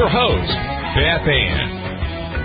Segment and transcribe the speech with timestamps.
[0.00, 0.48] your host,
[0.96, 1.68] Beth Ann.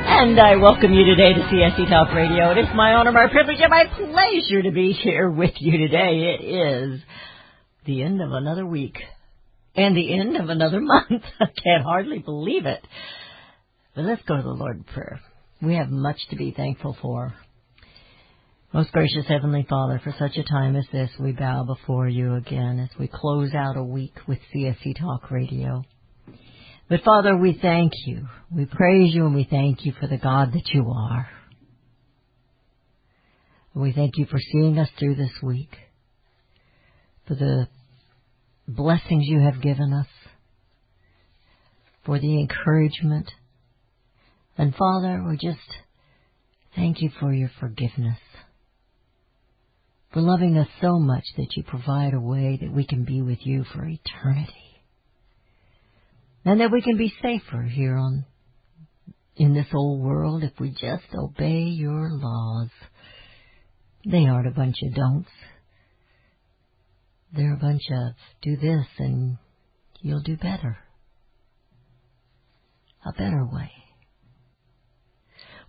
[0.08, 2.52] And I welcome you today to CSC Talk Radio.
[2.52, 6.36] It is my honor, my privilege, and my pleasure to be here with you today.
[6.38, 7.02] It is
[7.86, 8.98] the end of another week
[9.74, 11.24] and the end of another month.
[11.40, 12.86] I can't hardly believe it.
[13.96, 15.22] But let's go to the Lord in prayer.
[15.62, 17.36] We have much to be thankful for.
[18.74, 22.82] Most gracious Heavenly Father, for such a time as this, we bow before you again
[22.82, 25.86] as we close out a week with CSC Talk Radio.
[26.88, 28.28] But Father, we thank you.
[28.52, 31.28] We praise you and we thank you for the God that you are.
[33.74, 35.76] And We thank you for seeing us through this week,
[37.28, 37.68] for the
[38.68, 40.08] blessings you have given us,
[42.06, 43.32] for the encouragement.
[44.56, 45.68] And Father, we just
[46.76, 48.20] thank you for your forgiveness,
[50.14, 53.40] for loving us so much that you provide a way that we can be with
[53.42, 54.65] you for eternity
[56.46, 58.26] and that we can be safer here on
[59.36, 62.70] in this old world if we just obey your laws.
[64.10, 65.30] They aren't a bunch of don'ts.
[67.34, 69.38] They're a bunch of do this and
[70.02, 70.78] you'll do better.
[73.06, 73.72] A better way.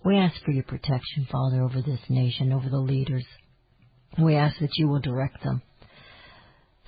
[0.05, 3.25] We ask for your protection, Father, over this nation, over the leaders.
[4.23, 5.63] We ask that you will direct them.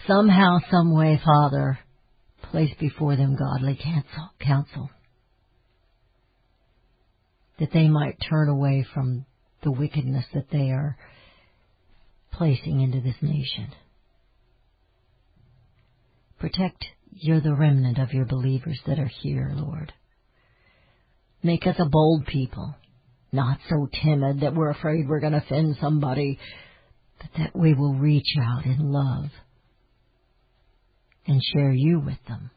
[0.06, 1.78] Somehow, some way, Father,
[2.50, 4.90] place before them godly counsel, counsel,
[7.58, 9.24] that they might turn away from
[9.62, 10.96] the wickedness that they are
[12.32, 13.68] placing into this nation.
[16.38, 19.92] Protect you're the remnant of your believers that are here, Lord.
[21.42, 22.74] Make us a bold people,
[23.32, 26.38] not so timid that we're afraid we're going to offend somebody,
[27.18, 29.30] but that we will reach out in love
[31.28, 32.50] and share you with them.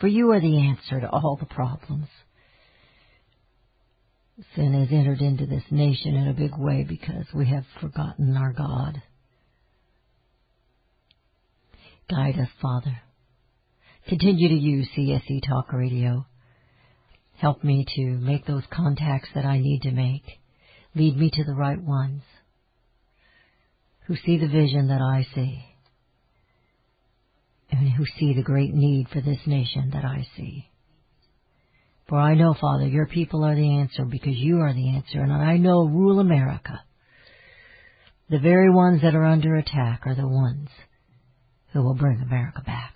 [0.00, 2.08] For you are the answer to all the problems.
[4.54, 8.52] Sin has entered into this nation in a big way because we have forgotten our
[8.52, 9.00] God.
[12.10, 13.00] Guide us, Father.
[14.08, 16.26] Continue to use CSC Talk Radio.
[17.38, 20.24] Help me to make those contacts that I need to make.
[20.94, 22.22] Lead me to the right ones
[24.06, 25.64] who see the vision that I see
[27.70, 30.68] and who see the great need for this nation that I see.
[32.08, 35.32] For I know, Father, your people are the answer because you are the answer, and
[35.32, 36.80] I know rule America.
[38.30, 40.68] The very ones that are under attack are the ones
[41.72, 42.94] who will bring America back.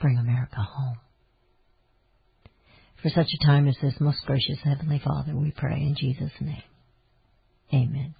[0.00, 0.96] Bring America home.
[3.02, 6.62] For such a time as this, most gracious Heavenly Father, we pray in Jesus' name.
[7.72, 8.14] Amen.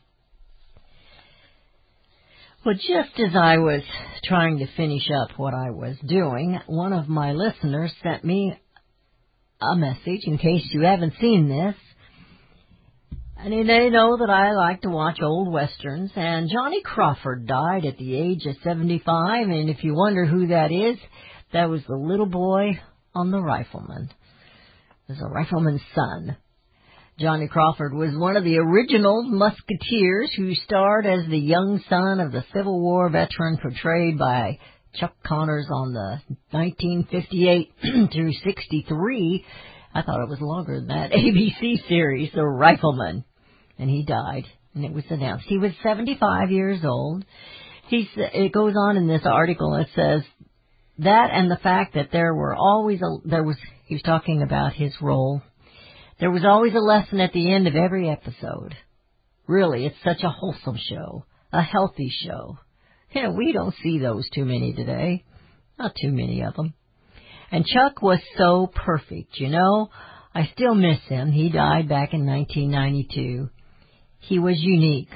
[2.66, 3.82] Well, just as I was
[4.24, 8.52] trying to finish up what I was doing, one of my listeners sent me
[9.60, 11.76] a message in case you haven't seen this.
[13.36, 17.96] And they know that I like to watch old westerns, and Johnny Crawford died at
[17.96, 20.98] the age of 75, and if you wonder who that is,
[21.52, 22.80] that was the little boy
[23.14, 24.10] on the rifleman.
[25.08, 26.36] It was a rifleman's son.
[27.18, 32.30] Johnny Crawford was one of the original musketeers who starred as the young son of
[32.30, 34.60] the Civil War veteran portrayed by
[34.94, 36.20] Chuck Connors on the
[36.52, 37.72] 1958
[38.12, 39.44] through 63.
[39.94, 43.24] I thought it was longer than that ABC series, The Rifleman.
[43.80, 44.44] And he died,
[44.76, 45.46] and it was announced.
[45.48, 47.24] He was 75 years old.
[47.88, 50.22] He's, it goes on in this article, it says,
[50.98, 53.56] that and the fact that there were always a, there was,
[53.86, 55.42] he was talking about his role
[56.20, 58.74] there was always a lesson at the end of every episode.
[59.46, 62.58] Really, it's such a wholesome show, a healthy show.
[63.14, 65.24] Know, we don't see those too many today.
[65.78, 66.74] Not too many of them.
[67.50, 69.90] And Chuck was so perfect, you know.
[70.34, 71.30] I still miss him.
[71.30, 73.48] He died back in 1992.
[74.18, 75.08] He was unique.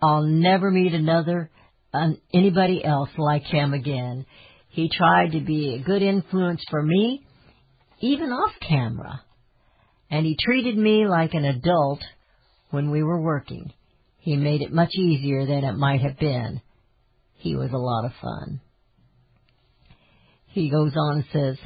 [0.00, 1.50] I'll never meet another,
[1.94, 4.26] uh, anybody else like him again.
[4.68, 7.24] He tried to be a good influence for me,
[8.00, 9.22] even off camera
[10.12, 12.00] and he treated me like an adult
[12.70, 13.72] when we were working.
[14.18, 16.60] He made it much easier than it might have been.
[17.38, 18.60] He was a lot of fun.
[20.48, 21.56] he goes on and says,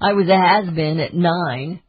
[0.00, 1.82] I was a has-been at nine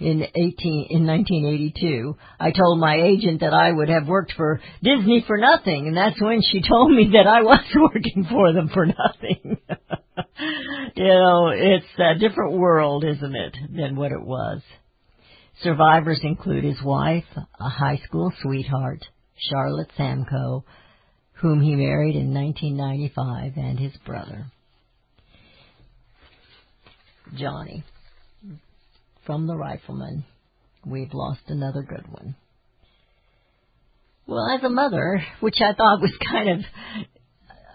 [0.00, 2.16] in 18, in 1982.
[2.40, 6.20] I told my agent that I would have worked for Disney for nothing, and that's
[6.20, 9.58] when she told me that I was working for them for nothing.
[10.96, 14.60] you know, it's a different world, isn't it, than what it was.
[15.62, 19.04] Survivors include his wife, a high school sweetheart,
[19.50, 20.64] Charlotte Samco,
[21.34, 24.46] whom he married in 1995, and his brother,
[27.36, 27.84] Johnny.
[29.26, 30.24] From the rifleman,
[30.84, 32.34] we've lost another good one.
[34.26, 36.60] Well, as a mother, which I thought was kind of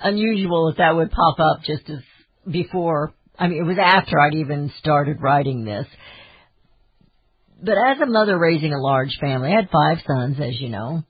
[0.02, 2.00] unusual that that would pop up just as
[2.50, 5.86] before, I mean, it was after I'd even started writing this.
[7.62, 11.04] But as a mother raising a large family, I had five sons, as you know.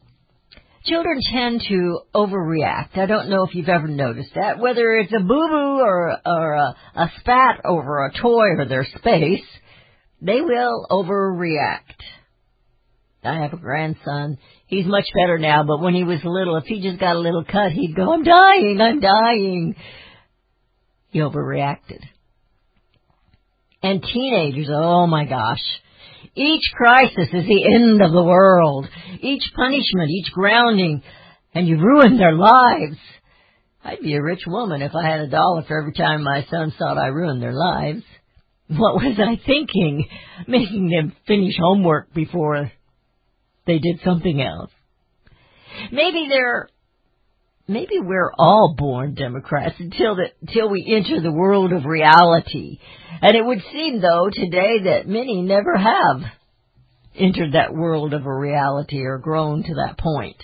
[0.86, 2.98] Children tend to overreact.
[2.98, 4.60] I don't know if you've ever noticed that.
[4.60, 9.44] Whether it's a boo-boo or, or a, a spat over a toy or their space,
[10.22, 11.82] they will overreact.
[13.24, 14.38] I have a grandson.
[14.68, 17.44] He's much better now, but when he was little, if he just got a little
[17.44, 19.76] cut, he'd go, I'm dying, I'm dying.
[21.10, 22.02] He overreacted.
[23.82, 25.62] And teenagers, oh my gosh.
[26.36, 28.88] Each crisis is the end of the world.
[29.22, 31.02] Each punishment, each grounding,
[31.54, 32.98] and you ruined their lives.
[33.84, 36.74] I'd be a rich woman if I had a dollar for every time my sons
[36.78, 38.04] thought I ruined their lives.
[38.68, 40.08] What was I thinking?
[40.48, 42.70] Making them finish homework before
[43.66, 44.72] they did something else.
[45.92, 46.68] Maybe they're
[47.68, 52.80] maybe we're all born Democrats until the, until we enter the world of reality.
[53.22, 56.22] And it would seem though today that many never have
[57.16, 60.38] entered that world of a reality or grown to that point.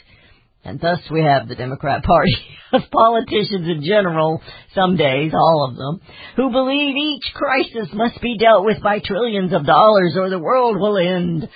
[0.66, 2.36] And thus we have the Democrat Party
[2.74, 4.42] of politicians in general,
[4.74, 9.54] some days, all of them, who believe each crisis must be dealt with by trillions
[9.54, 11.50] of dollars or the world will end.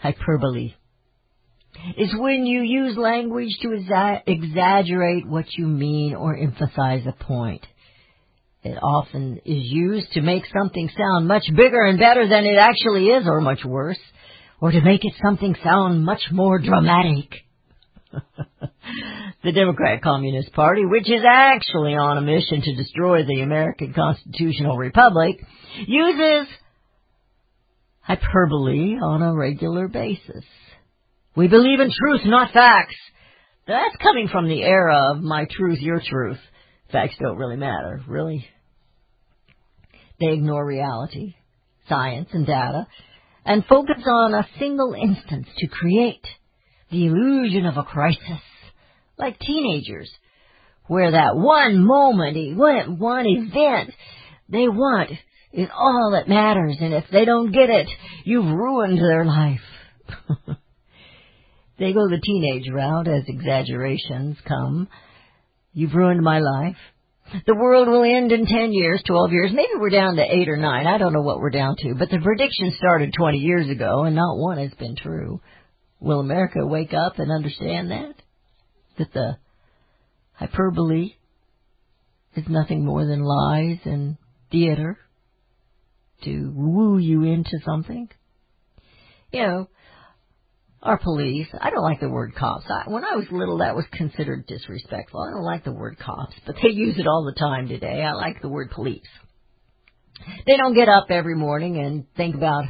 [0.00, 0.74] Hyperbole
[1.96, 7.64] is when you use language to exa- exaggerate what you mean or emphasize a point.
[8.62, 13.06] It often is used to make something sound much bigger and better than it actually
[13.06, 14.00] is, or much worse,
[14.60, 17.30] or to make it something sound much more dramatic.
[19.44, 24.76] the Democrat Communist Party, which is actually on a mission to destroy the American constitutional
[24.76, 25.36] republic,
[25.86, 26.48] uses
[28.00, 30.44] hyperbole on a regular basis.
[31.38, 32.96] We believe in truth, not facts.
[33.68, 36.40] That's coming from the era of my truth, your truth.
[36.90, 38.44] Facts don't really matter, really.
[40.18, 41.36] They ignore reality,
[41.88, 42.88] science, and data,
[43.44, 46.26] and focus on a single instance to create
[46.90, 48.42] the illusion of a crisis,
[49.16, 50.10] like teenagers,
[50.88, 53.92] where that one moment, one, one event
[54.48, 55.12] they want
[55.52, 57.86] is all that matters, and if they don't get it,
[58.24, 59.60] you've ruined their life.
[61.78, 64.88] They go the teenage route as exaggerations come.
[65.72, 66.76] You've ruined my life.
[67.46, 69.50] The world will end in 10 years, 12 years.
[69.52, 70.86] Maybe we're down to 8 or 9.
[70.86, 71.94] I don't know what we're down to.
[71.94, 75.40] But the prediction started 20 years ago, and not one has been true.
[76.00, 78.14] Will America wake up and understand that?
[78.98, 79.36] That the
[80.32, 81.12] hyperbole
[82.34, 84.16] is nothing more than lies and
[84.50, 84.98] theater
[86.24, 88.08] to woo you into something?
[89.32, 89.68] You know,
[90.82, 91.48] our police.
[91.60, 92.66] I don't like the word cops.
[92.68, 95.20] I, when I was little, that was considered disrespectful.
[95.20, 98.02] I don't like the word cops, but they use it all the time today.
[98.02, 99.02] I like the word police.
[100.46, 102.64] They don't get up every morning and think about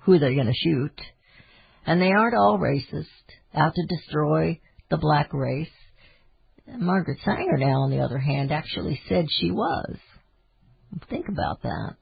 [0.00, 0.98] who they're going to shoot.
[1.86, 3.06] And they aren't all racist,
[3.54, 4.60] out to destroy
[4.90, 5.68] the black race.
[6.66, 9.96] Margaret Sanger now, on the other hand, actually said she was.
[11.08, 11.96] Think about that.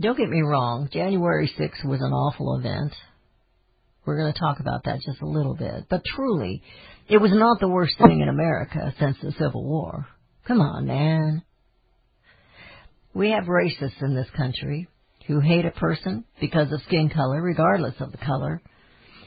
[0.00, 2.92] Don't get me wrong, January 6th was an awful event.
[4.08, 5.84] We're going to talk about that just a little bit.
[5.90, 6.62] But truly,
[7.10, 10.06] it was not the worst thing in America since the Civil War.
[10.46, 11.42] Come on, man.
[13.12, 14.88] We have racists in this country
[15.26, 18.62] who hate a person because of skin color, regardless of the color,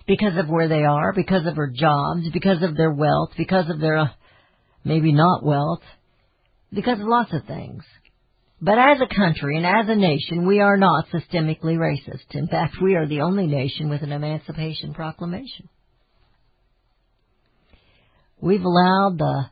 [0.07, 3.79] because of where they are, because of their jobs, because of their wealth, because of
[3.79, 4.07] their uh,
[4.83, 5.83] maybe not wealth,
[6.73, 7.83] because of lots of things.
[8.61, 12.35] But as a country and as a nation, we are not systemically racist.
[12.35, 15.67] In fact, we are the only nation with an Emancipation Proclamation.
[18.39, 19.45] We've allowed the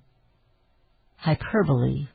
[1.18, 2.08] hyperbole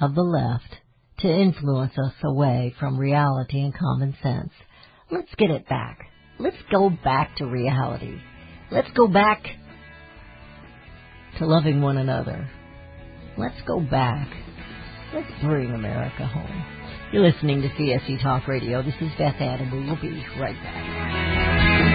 [0.00, 0.76] of the left
[1.20, 4.52] to influence us away from reality and common sense.
[5.10, 5.98] Let's get it back.
[6.38, 8.18] Let's go back to reality.
[8.70, 9.42] Let's go back
[11.38, 12.48] to loving one another.
[13.36, 14.28] Let's go back.
[15.14, 16.64] Let's bring America home.
[17.12, 18.82] You're listening to CSC Talk Radio.
[18.82, 21.94] This is Beth Ann we will be right back.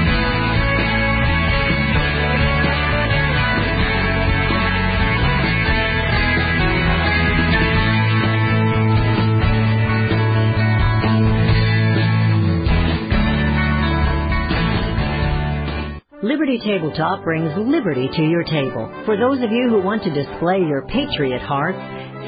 [16.23, 18.89] Liberty Tabletop brings liberty to your table.
[19.05, 21.75] For those of you who want to display your patriot heart,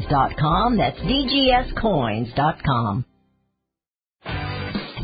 [0.00, 0.76] DGScoins.com.
[0.76, 3.04] That's DGScoins.com.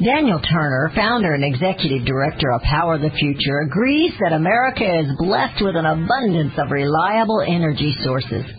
[0.05, 5.61] Daniel Turner, founder and executive director of Power the Future, agrees that America is blessed
[5.61, 8.45] with an abundance of reliable energy sources.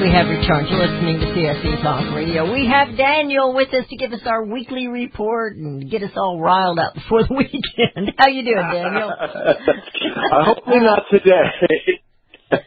[0.00, 2.52] We have returned to listening to CSC Talk Radio.
[2.52, 6.40] We have Daniel with us to give us our weekly report and get us all
[6.40, 8.12] riled up before the weekend.
[8.16, 9.10] How you doing, Daniel?
[9.20, 12.00] uh, hopefully not today.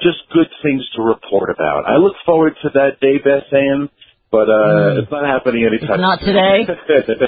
[0.00, 1.84] Just good things to report about.
[1.88, 3.90] I look forward to that day, Beth Ann,
[4.30, 5.94] but uh, it's not happening anytime.
[5.94, 6.66] It's not today?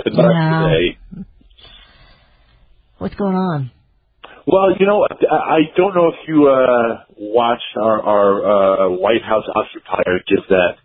[0.06, 0.68] Not No.
[0.68, 0.98] today.
[2.98, 3.70] What's going on?
[4.46, 9.44] Well, you know, I don't know if you uh, watched our, our uh, White House
[9.48, 10.76] occupier give that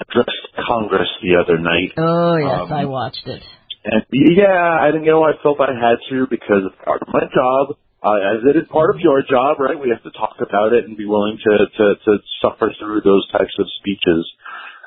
[0.00, 1.92] address to Congress the other night.
[1.98, 3.42] Oh yes, Um, I watched it.
[3.84, 7.08] And yeah, I didn't you know I felt I had to because it's part of
[7.12, 9.78] my job, uh, as it is part of your job, right?
[9.78, 13.28] We have to talk about it and be willing to to, to suffer through those
[13.30, 14.24] types of speeches.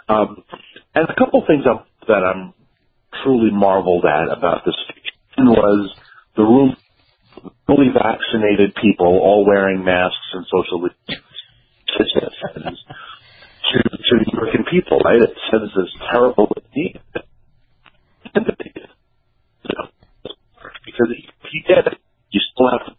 [0.10, 0.44] Um,
[0.96, 2.54] and a couple things I'm, that I'm
[3.24, 5.94] truly marveled at about this speech was
[6.36, 6.76] the room
[7.66, 10.88] fully vaccinated people all wearing masks and social
[11.98, 12.78] distancing
[13.68, 15.22] to to the American people, right?
[15.22, 17.02] It sends this terrible idea
[20.86, 22.00] because if you get it,
[22.32, 22.94] you still have to.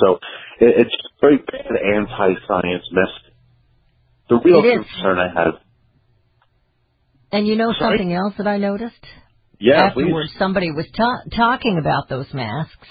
[0.00, 0.18] So
[0.60, 3.32] it, it's very bad anti-science message.
[4.28, 5.54] The real concern I have.
[7.32, 7.98] And you know Sorry?
[7.98, 9.04] something else that I noticed?
[9.60, 10.38] Yeah, Afterwards, please.
[10.38, 12.88] somebody was ta- talking about those masks,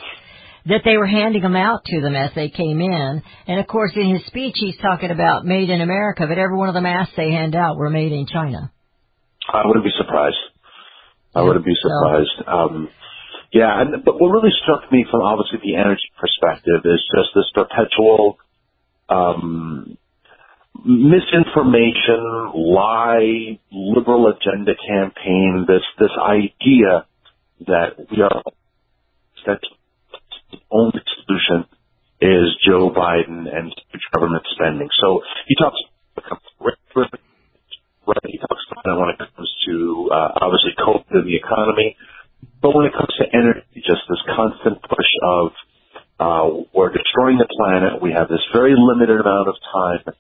[0.66, 3.22] that they were handing them out to them as they came in.
[3.48, 6.68] And of course, in his speech, he's talking about made in America, but every one
[6.68, 8.72] of the masks they hand out were made in China.
[9.52, 10.36] I wouldn't be surprised.
[11.34, 12.48] I wouldn't be so- surprised.
[12.48, 12.90] Um,
[13.54, 17.50] yeah, and but what really struck me from obviously the energy perspective is just this
[17.56, 18.38] perpetual
[19.08, 19.98] um,
[20.86, 25.66] misinformation, lie, liberal agenda campaign.
[25.68, 27.06] This this idea
[27.68, 28.44] that we are
[29.46, 29.60] that
[30.52, 31.66] the only solution
[32.22, 33.74] is Joe Biden and
[34.14, 34.90] government spending.
[35.02, 35.78] So he talks
[38.08, 38.24] right?
[38.26, 41.98] He talks about when it comes to uh, obviously COVID and the economy,
[42.62, 45.52] but when it comes to energy, just this constant push of
[46.20, 48.02] uh, we're destroying the planet.
[48.02, 50.16] We have this very limited amount of time,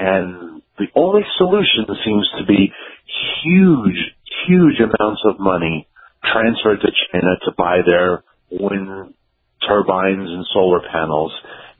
[0.00, 2.72] and the only solution seems to be
[3.44, 4.00] huge,
[4.48, 5.86] huge amounts of money
[6.24, 9.12] transferred to China to buy their wind
[9.68, 11.32] turbines and solar panels.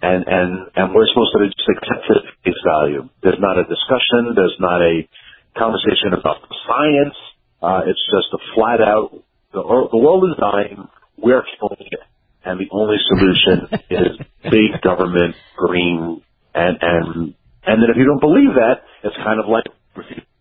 [0.03, 3.09] And, and, and we're supposed to just accept it at face value.
[3.23, 4.37] There's not a discussion.
[4.37, 5.09] There's not a
[5.57, 7.17] conversation about the science.
[7.63, 9.17] Uh, it's just a flat out,
[9.53, 10.89] the, the world is dying.
[11.17, 12.01] We're killing it.
[12.45, 16.23] And the only solution is big government, green,
[16.55, 17.35] and, and,
[17.67, 19.65] and then if you don't believe that, it's kind of like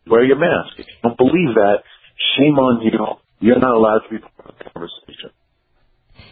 [0.07, 0.77] wear your mask.
[0.77, 1.83] If you don't believe that,
[2.37, 2.99] shame on you.
[3.39, 5.31] You're not allowed to be part of the conversation.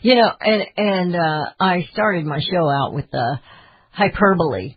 [0.01, 3.39] You know, and and uh, I started my show out with the
[3.91, 4.75] hyperbole,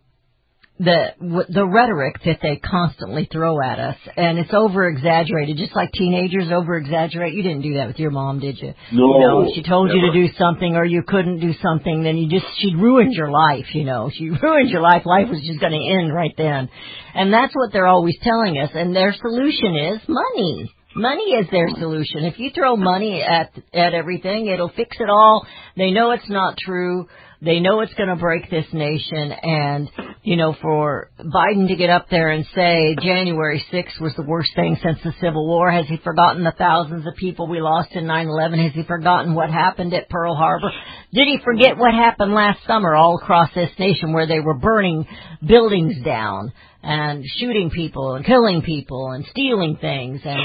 [0.82, 5.76] the w- the rhetoric that they constantly throw at us, and it's over exaggerated, just
[5.76, 7.34] like teenagers over exaggerate.
[7.34, 8.72] You didn't do that with your mom, did you?
[8.90, 12.16] No, You know, she told you to do something or you couldn't do something, then
[12.16, 13.66] you just she ruined your life.
[13.74, 15.02] You know, she ruined your life.
[15.04, 16.70] Life was just going to end right then,
[17.14, 18.70] and that's what they're always telling us.
[18.74, 20.72] And their solution is money.
[20.96, 22.24] Money is their solution.
[22.24, 25.46] If you throw money at at everything, it'll fix it all.
[25.76, 27.06] They know it's not true.
[27.42, 29.32] They know it's going to break this nation.
[29.32, 29.90] And
[30.22, 34.50] you know, for Biden to get up there and say January 6th was the worst
[34.54, 38.04] thing since the Civil War, has he forgotten the thousands of people we lost in
[38.04, 38.62] 9/11?
[38.62, 40.70] Has he forgotten what happened at Pearl Harbor?
[41.12, 45.06] Did he forget what happened last summer all across this nation where they were burning
[45.44, 50.40] buildings down and shooting people and killing people and stealing things and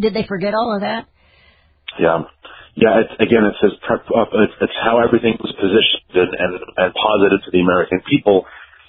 [0.00, 1.06] did they forget all of that?
[1.98, 2.22] Yeah.
[2.76, 4.28] Yeah, it's, again, it says prep up.
[4.36, 8.44] It's, it's how everything was positioned and, and, and posited to the American people.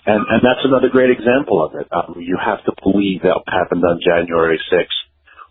[0.06, 1.88] And, and that's another great example of it.
[1.92, 5.00] Um, you have to believe that what happened on January 6th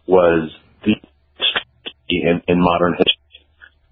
[0.06, 0.52] was
[0.84, 0.96] the
[2.08, 3.40] in, in modern history.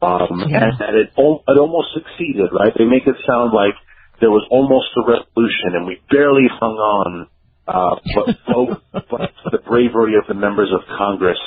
[0.03, 0.69] Um, Yeah.
[0.69, 2.73] and that it, it almost succeeded, right?
[2.77, 3.75] They make it sound like
[4.21, 7.29] there was almost a revolution and we barely hung on,
[7.67, 8.27] uh, but,
[9.09, 11.41] but for the bravery of the members of Congress,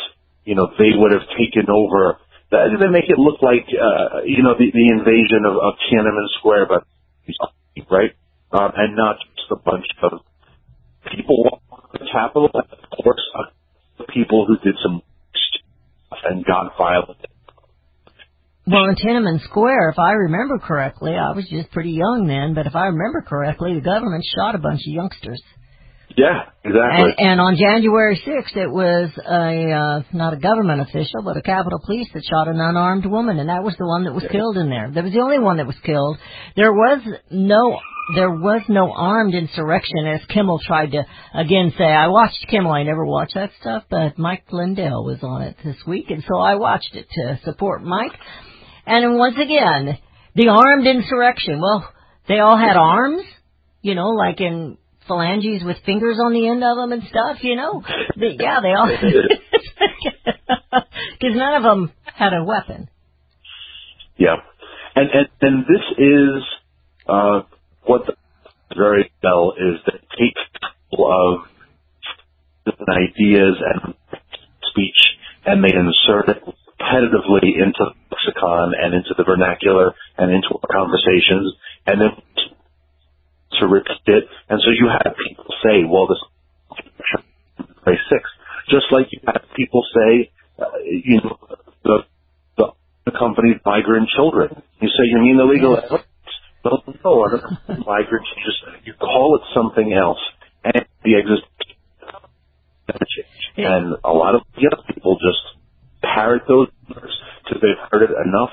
[0.45, 2.17] you know, they would have taken over.
[2.49, 6.67] They make it look like, uh, you know, the, the invasion of, of Tiananmen Square,
[6.67, 6.83] but
[7.91, 8.11] right,
[8.51, 10.21] um, and not just a bunch of
[11.11, 12.49] people walking the Capitol.
[12.53, 15.01] Of course, uh, people who did some
[15.33, 17.19] stuff and got violent.
[18.65, 22.67] Well, in Tiananmen Square, if I remember correctly, I was just pretty young then, but
[22.67, 25.41] if I remember correctly, the government shot a bunch of youngsters.
[26.15, 27.13] Yeah, exactly.
[27.17, 31.41] And, and on January 6th, it was a, uh, not a government official, but a
[31.41, 34.57] Capitol Police that shot an unarmed woman, and that was the one that was killed
[34.57, 34.89] in there.
[34.89, 36.17] That was the only one that was killed.
[36.55, 37.79] There was no,
[38.15, 41.03] there was no armed insurrection, as Kimmel tried to
[41.35, 41.83] again say.
[41.83, 45.77] I watched Kimmel, I never watched that stuff, but Mike Lindell was on it this
[45.85, 48.13] week, and so I watched it to support Mike.
[48.85, 49.99] And once again,
[50.35, 51.59] the armed insurrection.
[51.59, 51.87] Well,
[52.27, 53.23] they all had arms,
[53.81, 57.55] you know, like in phalanges with fingers on the end of them and stuff, you
[57.55, 57.83] know.
[58.15, 58.89] But yeah, they all.
[61.19, 62.89] Because none of them had a weapon.
[64.17, 64.35] Yeah,
[64.95, 66.43] and and and this is
[67.07, 67.41] uh,
[67.83, 68.13] what the
[68.75, 70.41] very well is that takes
[70.97, 71.39] of
[72.65, 73.93] different ideas and
[74.71, 75.01] speech,
[75.45, 80.69] and they insert it repetitively into the lexicon and into the vernacular and into our
[80.71, 81.53] conversations,
[81.85, 82.09] and then
[83.59, 84.23] to repeat it.
[84.49, 86.21] And so you have people say, "Well, this
[87.85, 88.23] very six,"
[88.69, 91.37] just like you have people say, uh, you know,
[91.83, 91.97] the
[92.57, 92.67] the
[93.07, 94.61] accompanied migrant children.
[94.81, 95.85] You say you mean illegal Yes.
[95.91, 96.05] aliens?
[96.63, 98.27] Well, no, migrants.
[98.35, 100.19] You just you call it something else,
[100.63, 101.47] and the existence
[103.09, 103.27] change.
[103.57, 105.41] And a lot of young people just
[106.03, 108.51] parrot those words because they've heard it enough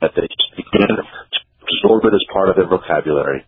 [0.00, 1.02] that they just begin to
[1.62, 3.44] absorb it as part of their vocabulary.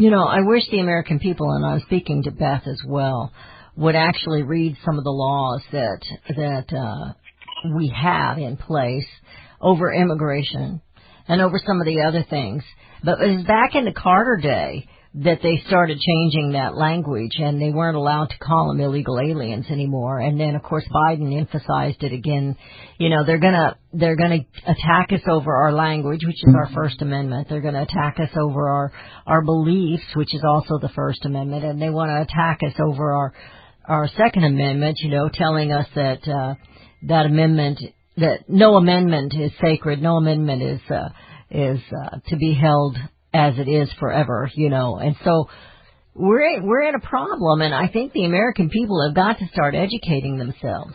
[0.00, 3.34] You know, I wish the American people, and I'm speaking to Beth as well,
[3.76, 6.00] would actually read some of the laws that
[6.36, 7.12] that uh,
[7.76, 9.04] we have in place
[9.60, 10.80] over immigration
[11.28, 12.62] and over some of the other things.
[13.04, 17.60] But it was back in the Carter day that they started changing that language and
[17.60, 20.20] they weren't allowed to call them illegal aliens anymore.
[20.20, 22.56] And then of course Biden emphasized it again.
[22.98, 27.02] You know, they're gonna, they're gonna attack us over our language, which is our First
[27.02, 27.48] Amendment.
[27.48, 28.92] They're gonna attack us over our,
[29.26, 31.64] our beliefs, which is also the First Amendment.
[31.64, 33.34] And they want to attack us over our,
[33.86, 36.54] our Second Amendment, you know, telling us that, uh,
[37.08, 37.80] that amendment,
[38.16, 41.08] that no amendment is sacred, no amendment is, uh,
[41.50, 42.96] is, uh, to be held
[43.32, 44.96] as it is forever, you know.
[44.96, 45.48] And so
[46.14, 49.74] we're we're in a problem, and I think the American people have got to start
[49.74, 50.94] educating themselves.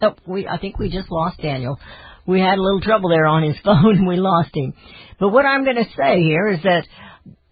[0.00, 1.78] Oh, we I think we just lost Daniel.
[2.26, 4.74] We had a little trouble there on his phone, and we lost him.
[5.18, 6.86] But what I'm going to say here is that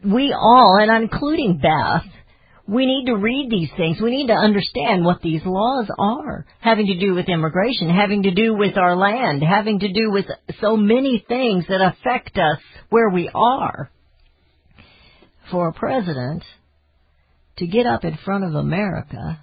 [0.05, 2.05] we all, and including Beth,
[2.68, 4.00] we need to read these things.
[4.00, 8.35] We need to understand what these laws are, having to do with immigration, having to
[8.35, 10.26] do with our land, having to do with
[10.61, 12.59] so many things that affect us
[12.90, 13.90] where we are.
[15.50, 16.42] For a president
[17.59, 19.40] to get up in front of America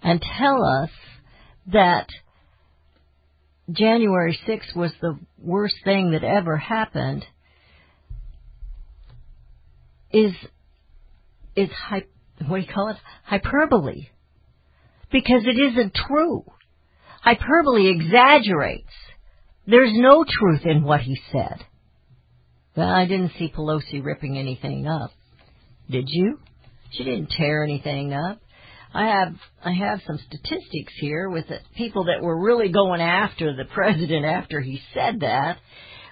[0.00, 0.90] and tell us
[1.72, 2.06] that
[3.70, 7.24] January 6th was the worst thing that ever happened
[10.12, 10.32] is
[11.54, 12.04] is hy-
[12.46, 12.96] what do you call it?
[13.24, 14.08] Hyperbole.
[15.10, 16.44] Because it isn't true.
[17.22, 18.92] Hyperbole exaggerates.
[19.66, 21.64] There's no truth in what he said.
[22.76, 25.10] Well, I didn't see Pelosi ripping anything up.
[25.90, 26.38] Did you?
[26.92, 28.40] She didn't tear anything up.
[28.94, 33.54] I have I have some statistics here with the people that were really going after
[33.54, 35.58] the president after he said that,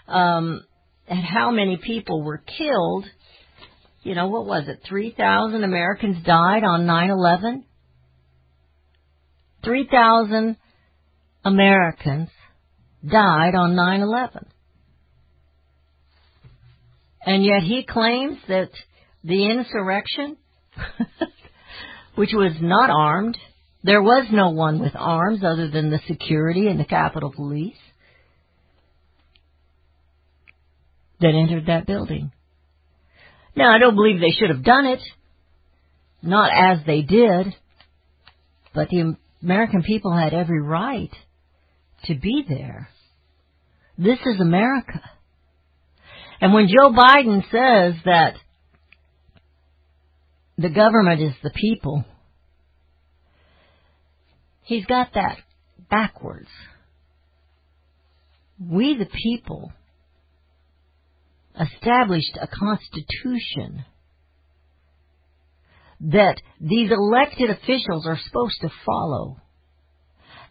[0.07, 0.63] um,
[1.09, 3.07] and how many people were killed.
[4.07, 4.83] You know what was it?
[4.89, 7.65] Three thousand Americans died on 9/11.
[9.65, 10.57] 3,000
[11.45, 12.29] Americans
[13.05, 14.47] died on 9/11.
[17.27, 18.71] And yet he claims that
[19.25, 20.37] the insurrection,
[22.15, 23.37] which was not armed,
[23.83, 27.75] there was no one with arms other than the security and the Capitol Police
[31.19, 32.31] that entered that building.
[33.57, 35.01] Now, I don't believe they should have done it,
[36.23, 37.55] not as they did,
[38.75, 41.11] but the American people had every right
[42.05, 42.91] to be there.
[43.97, 45.01] This is America.
[46.41, 48.35] And when Joe Biden says that
[50.59, 52.05] the government is the people,
[54.65, 55.39] he's got that
[55.91, 56.51] backwards.
[58.61, 59.73] We the people
[61.61, 63.85] established a constitution
[66.01, 69.39] that these elected officials are supposed to follow.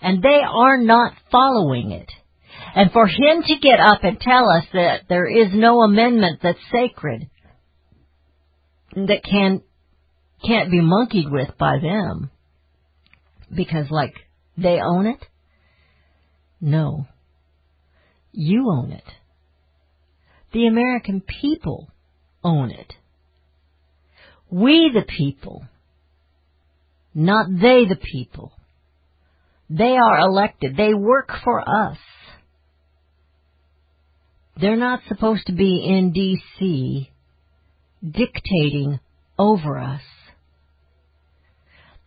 [0.01, 2.09] And they are not following it.
[2.75, 6.59] And for him to get up and tell us that there is no amendment that's
[6.71, 7.29] sacred,
[8.95, 9.61] that can,
[10.45, 12.31] can't be monkeyed with by them,
[13.53, 14.13] because like,
[14.57, 15.23] they own it?
[16.59, 17.07] No.
[18.31, 19.03] You own it.
[20.55, 21.89] The American people
[22.41, 22.93] own it.
[24.49, 25.65] We the people,
[27.13, 28.53] not they the people.
[29.69, 30.77] They are elected.
[30.77, 31.97] They work for us.
[34.55, 37.11] They're not supposed to be in D.C.
[38.01, 39.01] dictating
[39.37, 40.03] over us.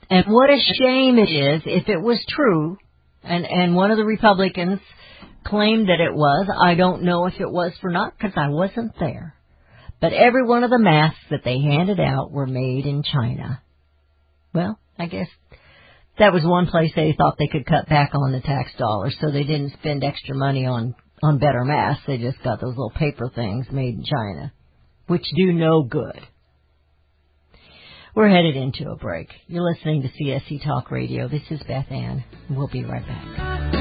[0.08, 2.78] And what a shame it is if it was true,
[3.22, 4.80] and, and one of the Republicans
[5.44, 6.48] claimed that it was.
[6.62, 9.34] I don't know if it was or not because I wasn't there.
[10.00, 13.62] But every one of the masks that they handed out were made in China.
[14.54, 15.28] Well, I guess
[16.18, 19.30] that was one place they thought they could cut back on the tax dollars, so
[19.30, 22.04] they didn't spend extra money on on better masks.
[22.06, 24.52] They just got those little paper things made in China,
[25.06, 26.20] which do no good.
[28.14, 29.28] We're headed into a break.
[29.46, 31.28] You're listening to CSC Talk Radio.
[31.28, 32.24] This is Beth Ann.
[32.50, 33.77] We'll be right back.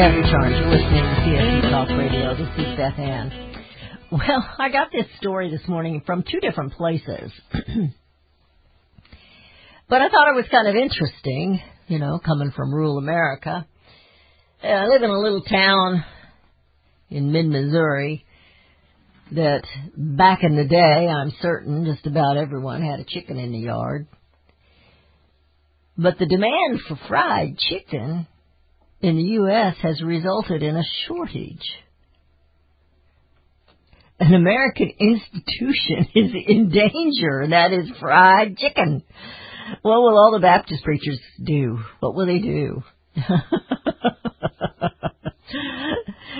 [0.00, 0.52] Evan Charge.
[0.52, 2.36] You're listening to CSC Talk Radio.
[2.36, 3.32] This is Beth Ann.
[4.12, 7.32] Well, I got this story this morning from two different places.
[9.88, 13.66] but I thought it was kind of interesting, you know, coming from rural America.
[14.62, 16.04] Uh, I live in a little town
[17.08, 18.26] in mid Missouri
[19.32, 19.62] that
[19.96, 24.06] back in the day, I'm certain just about everyone had a chicken in the yard.
[25.96, 28.26] But the demand for fried chicken
[29.00, 29.76] in the U.S.
[29.82, 31.62] has resulted in a shortage.
[34.18, 39.02] An American institution is in danger, and that is fried chicken.
[39.82, 41.80] What will all the Baptist preachers do?
[42.00, 42.82] What will they do?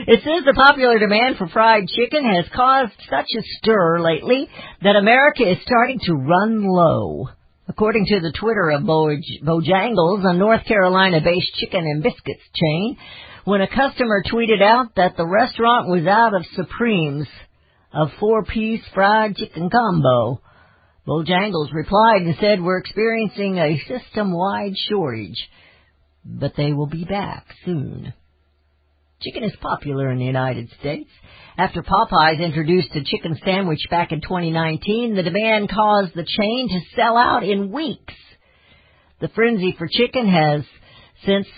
[0.07, 4.49] It says the popular demand for fried chicken has caused such a stir lately
[4.83, 7.29] that America is starting to run low.
[7.69, 12.97] According to the Twitter of Boj- Bojangles, a North Carolina-based chicken and biscuits chain,
[13.45, 17.27] when a customer tweeted out that the restaurant was out of Supremes,
[17.93, 20.41] a four-piece fried chicken combo.
[21.09, 25.49] Bojangles replied and said, we're experiencing a system-wide shortage,
[26.25, 28.13] but they will be back soon.
[29.27, 31.11] Chicken is popular in the United States.
[31.59, 36.95] After Popeyes introduced a chicken sandwich back in 2019, the demand caused the chain to
[36.95, 38.15] sell out in weeks.
[39.21, 40.63] The frenzy for chicken has
[41.25, 41.49] since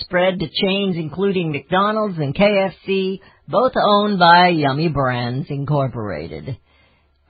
[0.00, 6.58] spread to chains including McDonald's and KFC, both owned by Yummy Brands Incorporated.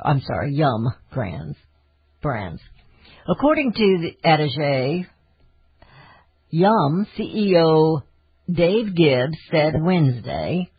[0.00, 1.56] I'm sorry, Yum Brands.
[2.22, 2.60] Brands.
[3.28, 5.06] According to the Adige,
[6.50, 8.02] Yum CEO
[8.50, 10.70] Dave Gibbs said Wednesday,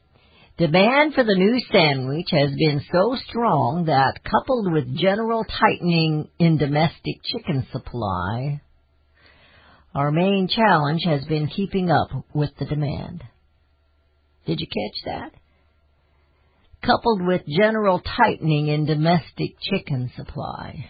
[0.57, 6.57] demand for the new sandwich has been so strong that coupled with general tightening in
[6.57, 8.61] domestic chicken supply,
[9.93, 13.21] our main challenge has been keeping up with the demand.
[14.45, 15.31] Did you catch that?
[16.85, 20.89] Coupled with general tightening in domestic chicken supply.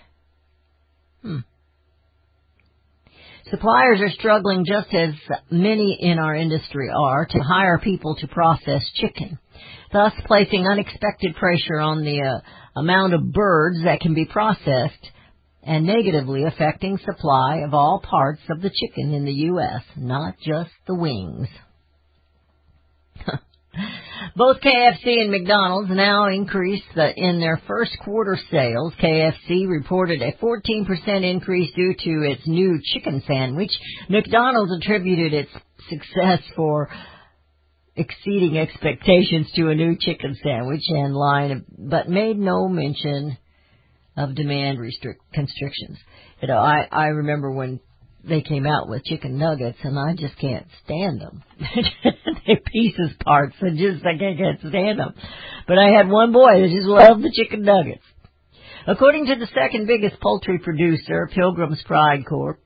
[1.24, 1.40] Hmm.
[3.50, 5.14] Suppliers are struggling just as
[5.50, 9.40] many in our industry are to hire people to process chicken,
[9.94, 15.12] thus placing unexpected pressure on the uh, amount of birds that can be processed
[15.64, 20.72] and negatively affecting supply of all parts of the chicken in the U.S., not just
[20.86, 21.48] the wings.
[24.36, 28.94] Both KFC and McDonald's now increased the, in their first quarter sales.
[29.02, 33.72] KFC reported a 14% increase due to its new chicken sandwich.
[34.10, 35.52] McDonald's attributed its
[35.90, 36.90] success for
[37.96, 43.38] exceeding expectations to a new chicken sandwich and line, but made no mention
[44.16, 45.98] of demand restrict constrictions.
[46.42, 47.80] You know, I I remember when
[48.28, 51.44] they came out with chicken nuggets, and I just can't stand them.
[52.66, 55.14] Pieces parts, and just I can't, can't stand them.
[55.68, 58.04] But I had one boy that just loved the chicken nuggets.
[58.88, 62.62] According to the second biggest poultry producer, Pilgrim's Pride Corp,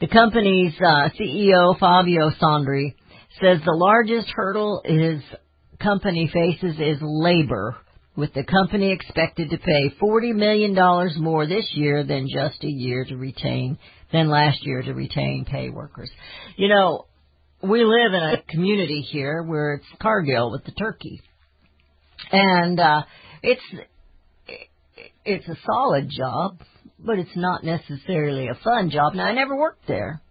[0.00, 2.94] the company's uh, CEO Fabio Sandri
[3.40, 5.22] says the largest hurdle his
[5.80, 7.76] company faces is labor,
[8.16, 10.74] with the company expected to pay $40 million
[11.22, 13.78] more this year than just a year to retain
[14.12, 16.10] than last year to retain pay workers.
[16.56, 17.06] You know,
[17.68, 21.20] we live in a community here where it's Cargill with the turkey.
[22.32, 23.02] And uh
[23.42, 23.62] it's
[25.24, 26.60] it's a solid job,
[26.98, 29.14] but it's not necessarily a fun job.
[29.14, 30.22] Now I never worked there.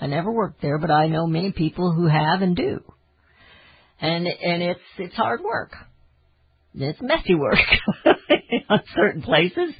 [0.00, 2.80] I never worked there, but I know many people who have and do.
[4.00, 5.72] And and it's it's hard work.
[6.74, 7.58] It's messy work
[8.68, 9.74] on certain places.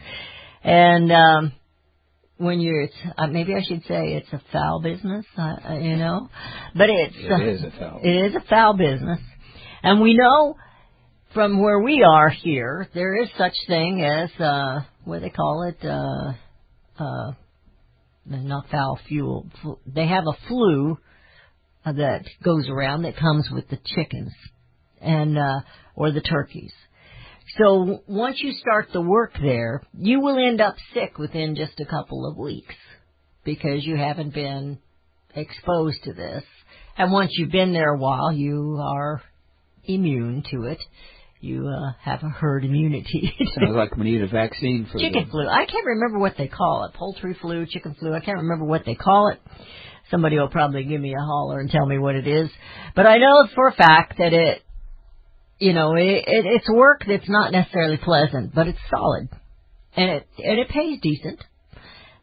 [0.62, 1.52] And um
[2.40, 5.96] when you're, it's, uh, maybe I should say it's a foul business, uh, uh, you
[5.96, 6.31] know,
[6.74, 8.00] but it's It is a foul.
[8.03, 9.20] It is a foul business,
[9.83, 10.57] and we know
[11.35, 15.64] from where we are here, there is such thing as uh, what do they call
[15.68, 16.33] it, uh,
[17.03, 17.33] uh,
[18.24, 19.46] not foul fuel.
[19.87, 20.96] They have a flu
[21.85, 24.33] that goes around that comes with the chickens
[25.00, 25.61] and uh,
[25.94, 26.72] or the turkeys.
[27.59, 31.85] So once you start the work there, you will end up sick within just a
[31.85, 32.75] couple of weeks
[33.45, 34.79] because you haven't been
[35.35, 36.45] exposed to this.
[36.97, 39.23] And once you've been there a while, you are
[39.85, 40.79] immune to it.
[41.41, 43.35] You uh, have a herd immunity.
[43.59, 45.49] Sounds like we need a vaccine for chicken the, flu.
[45.49, 46.95] I can't remember what they call it.
[46.95, 48.13] Poultry flu, chicken flu.
[48.13, 49.41] I can't remember what they call it.
[50.11, 52.51] Somebody will probably give me a holler and tell me what it is.
[52.95, 54.63] But I know for a fact that it
[55.61, 59.29] you know, it, it, it's work that's not necessarily pleasant, but it's solid,
[59.96, 61.38] and it and it pays decent.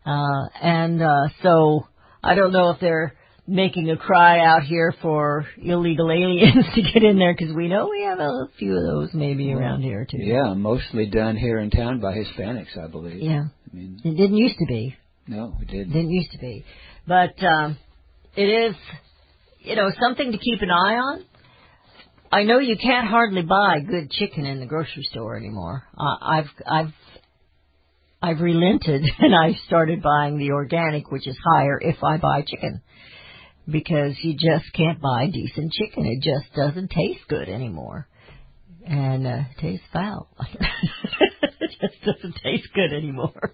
[0.06, 1.88] Uh, and uh, so
[2.24, 3.14] I don't know if they're
[3.48, 7.90] making a cry out here for illegal aliens to get in there because we know
[7.90, 10.18] we have a few of those maybe around here too.
[10.20, 13.22] Yeah, mostly done here in town by Hispanics, I believe.
[13.22, 13.46] Yeah.
[13.72, 14.96] I mean, It didn't used to be.
[15.28, 15.94] no, it didn't.
[15.94, 16.66] Didn't used to be.
[17.08, 17.78] But um
[18.36, 18.76] it is
[19.60, 21.26] you know, something to keep an eye on.
[22.32, 25.84] I know you can't hardly buy good chicken in the grocery store anymore.
[25.98, 26.94] Uh, I've I've
[28.22, 32.82] I've relented and I started buying the organic, which is higher if I buy chicken.
[33.70, 36.06] Because you just can't buy decent chicken.
[36.06, 38.08] It just doesn't taste good anymore.
[38.86, 40.30] And uh tastes foul.
[41.82, 43.54] it just doesn't taste good anymore.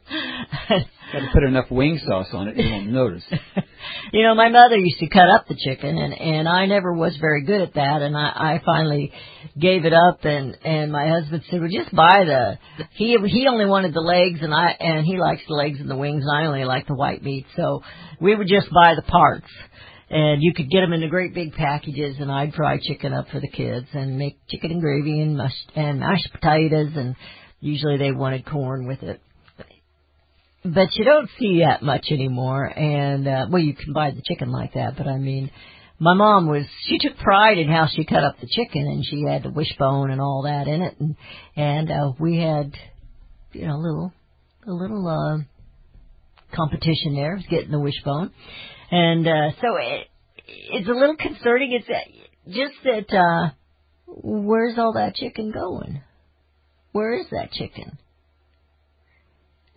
[1.10, 3.24] Got to put enough wing sauce on it, you won't notice.
[4.14, 7.16] you know, my mother used to cut up the chicken, and and I never was
[7.18, 9.12] very good at that, and I I finally
[9.60, 12.58] gave it up, and and my husband said, well, just buy the.
[12.96, 15.98] He he only wanted the legs, and I and he likes the legs and the
[15.98, 17.82] wings, and I only like the white meat, so
[18.22, 19.48] we would just buy the parts.
[20.10, 23.30] And you could get them in the great big packages, and I'd fry chicken up
[23.30, 27.16] for the kids and make chicken and gravy and mush and mashed potatoes, and
[27.63, 29.21] usually they wanted corn with it
[30.65, 32.65] but you don't see that much anymore.
[32.65, 35.52] And uh, well, you can buy the chicken like that, but I mean,
[35.99, 39.23] my mom was she took pride in how she cut up the chicken, and she
[39.23, 41.15] had the wishbone and all that in it, and
[41.56, 42.73] and uh, we had
[43.52, 44.13] you know a little
[44.67, 48.32] a little uh, competition there, getting the wishbone,
[48.91, 50.08] and uh, so it,
[50.47, 51.73] it's a little concerning.
[51.73, 53.54] It's uh, just that uh,
[54.08, 56.02] where's all that chicken going?
[56.93, 57.97] Where is that chicken?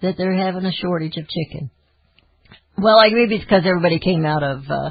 [0.02, 1.70] that they're having a shortage of chicken.
[2.78, 4.90] Well, I it's because everybody came out of uh,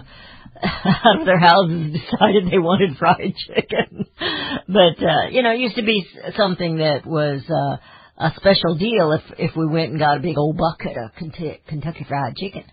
[0.64, 4.06] out of their houses and decided they wanted fried chicken.
[4.68, 9.12] but uh, you know, it used to be something that was uh, a special deal
[9.12, 12.64] if if we went and got a big old bucket of Kentucky, Kentucky Fried Chicken.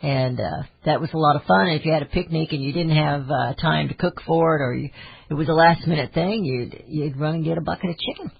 [0.00, 1.68] And uh, that was a lot of fun.
[1.68, 4.62] If you had a picnic and you didn't have uh, time to cook for it,
[4.62, 4.90] or you,
[5.30, 8.30] it was a last minute thing, you'd you'd run and get a bucket of chicken.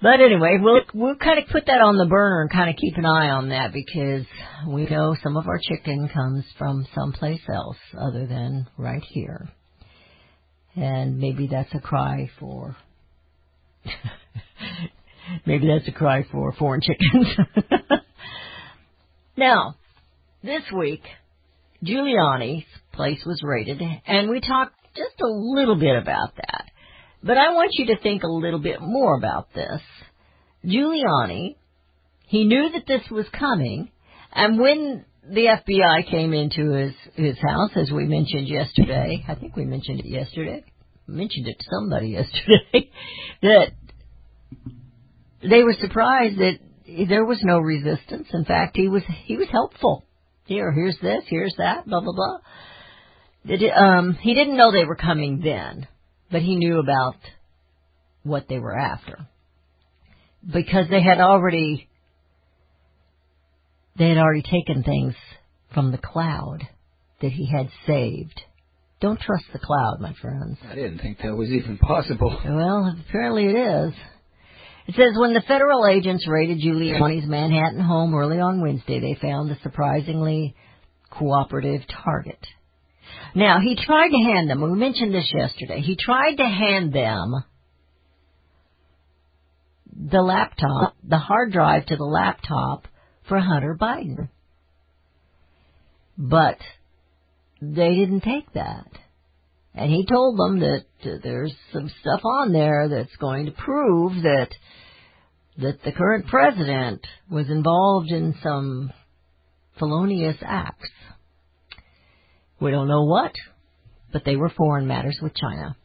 [0.00, 2.96] But anyway, we'll we'll kind of put that on the burner and kind of keep
[2.98, 4.26] an eye on that because
[4.68, 9.48] we know some of our chicken comes from someplace else other than right here,
[10.74, 12.76] and maybe that's a cry for
[15.46, 17.28] maybe that's a cry for foreign chickens.
[19.36, 19.76] now,
[20.42, 21.02] this week,
[21.82, 26.66] Giuliani's place was raided, and we talked just a little bit about that.
[27.22, 29.80] But I want you to think a little bit more about this.
[30.64, 31.56] Giuliani,
[32.26, 33.90] he knew that this was coming,
[34.32, 39.56] and when the FBI came into his his house, as we mentioned yesterday, I think
[39.56, 40.64] we mentioned it yesterday,
[41.06, 42.90] mentioned it to somebody yesterday,
[43.42, 43.72] that
[45.42, 46.58] they were surprised that
[47.08, 48.28] there was no resistance.
[48.32, 50.04] In fact, he was he was helpful.
[50.44, 52.38] Here, here's this, here's that, blah blah blah.
[53.76, 55.86] Um, he didn't know they were coming then,
[56.30, 57.16] but he knew about
[58.22, 59.26] what they were after
[60.52, 61.88] because they had already
[63.98, 65.14] they had already taken things
[65.72, 66.66] from the cloud
[67.22, 68.40] that he had saved.
[69.00, 70.58] Don't trust the cloud, my friends.
[70.70, 72.38] I didn't think that was even possible.
[72.44, 73.94] Well, apparently it is.
[74.88, 79.50] It says when the federal agents raided Giuliani's Manhattan home early on Wednesday, they found
[79.50, 80.54] a surprisingly
[81.10, 82.38] cooperative target.
[83.34, 87.44] Now, he tried to hand them, we mentioned this yesterday, he tried to hand them
[90.10, 92.86] the laptop, the hard drive to the laptop
[93.28, 94.28] for Hunter Biden.
[96.18, 96.58] But
[97.60, 98.86] they didn't take that.
[99.74, 100.84] And he told them that
[101.22, 104.48] there's some stuff on there that's going to prove that
[105.58, 107.00] that the current president
[107.30, 108.92] was involved in some
[109.78, 110.90] felonious acts.
[112.60, 113.32] We don't know what,
[114.12, 115.76] but they were foreign matters with China.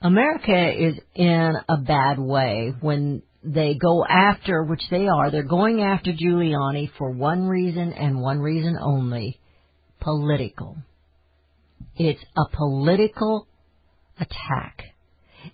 [0.00, 5.82] America is in a bad way when they go after, which they are, they're going
[5.82, 9.40] after Giuliani for one reason and one reason only
[10.00, 10.76] political.
[11.96, 13.46] It's a political
[14.18, 14.82] attack.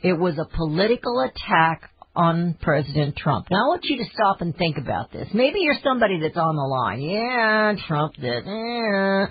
[0.03, 3.47] It was a political attack on President Trump.
[3.51, 5.29] Now I want you to stop and think about this.
[5.33, 7.01] Maybe you're somebody that's on the line.
[7.01, 8.47] Yeah, Trump did.
[8.47, 9.27] Eh.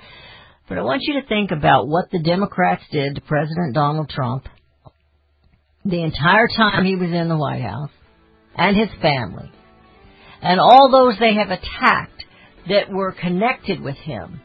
[0.68, 4.46] But I want you to think about what the Democrats did to President Donald Trump
[5.84, 7.90] the entire time he was in the White House
[8.56, 9.52] and his family.
[10.42, 12.24] And all those they have attacked
[12.70, 14.42] that were connected with him.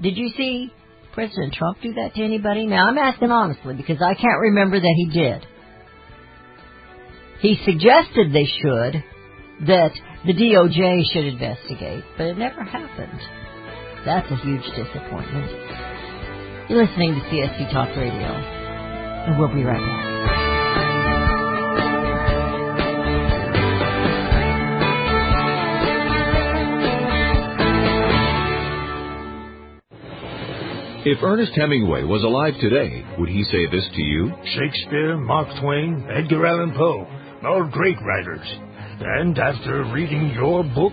[0.00, 0.72] Did you see
[1.12, 2.66] President Trump do that to anybody?
[2.66, 5.46] Now I'm asking honestly because I can't remember that he did.
[7.40, 9.02] He suggested they should,
[9.66, 9.92] that
[10.26, 13.20] the DOJ should investigate, but it never happened.
[14.04, 15.50] That's a huge disappointment.
[16.68, 20.10] You're listening to CSC Talk Radio, and we'll be right back.
[31.02, 34.34] If Ernest Hemingway was alive today, would he say this to you?
[34.44, 37.08] Shakespeare, Mark Twain, Edgar Allan Poe,
[37.44, 38.46] all great writers.
[39.00, 40.92] And after reading your book,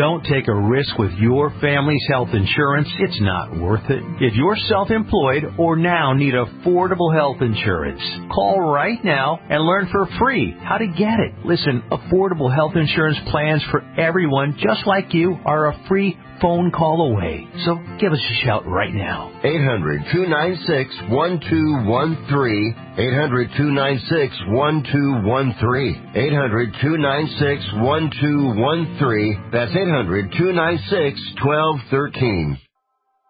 [0.00, 2.88] Don't take a risk with your family's health insurance.
[3.00, 4.02] It's not worth it.
[4.18, 8.00] If you're self-employed or now need affordable health insurance,
[8.34, 11.44] call right now and learn for free how to get it.
[11.44, 17.12] Listen, affordable health insurance plans for everyone just like you are a free phone call
[17.12, 17.46] away.
[17.64, 19.30] So give us a shout right now.
[19.44, 22.74] 800 296 1213.
[22.98, 26.12] 800 296 1213.
[26.14, 29.50] 800 296 1213.
[29.52, 32.69] That's 800 296 1213.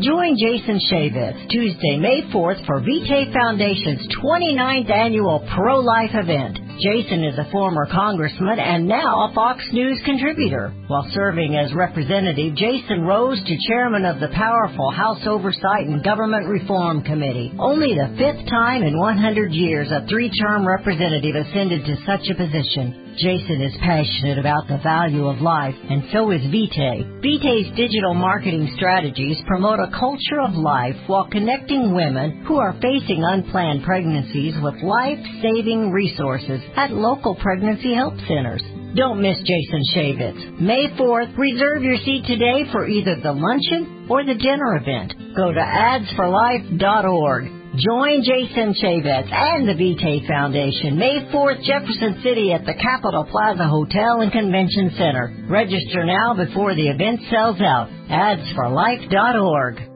[0.00, 6.58] Join Jason Chaffetz Tuesday, May 4th for Vitae Foundation's 29th annual pro-life event.
[6.80, 10.74] Jason is a former congressman and now a Fox News contributor.
[10.88, 16.48] While serving as representative, Jason rose to chairman of the powerful House Oversight and Government
[16.48, 17.54] Reform Committee.
[17.58, 23.04] Only the fifth time in 100 years a three-term representative ascended to such a position.
[23.16, 27.06] Jason is passionate about the value of life, and so is Vitae.
[27.22, 33.22] Vitae's digital marketing strategies promote a culture of life while connecting women who are facing
[33.22, 38.62] unplanned pregnancies with life-saving resources at local pregnancy help centers.
[38.96, 40.60] Don't miss Jason Chaffetz.
[40.60, 45.14] May 4th, reserve your seat today for either the luncheon or the dinner event.
[45.34, 47.50] Go to adsforlife.org.
[47.76, 53.66] Join Jason Chaffetz and the Vitae Foundation May 4th, Jefferson City at the Capitol Plaza
[53.66, 55.46] Hotel and Convention Center.
[55.48, 57.88] Register now before the event sells out.
[58.08, 59.93] Adsforlife.org.